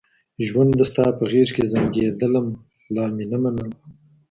[0.47, 2.47] ژونده ستا په غېږ کي زنګېدلم
[2.95, 3.69] لا مي نه منل